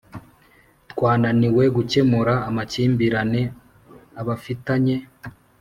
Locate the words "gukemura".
1.75-2.33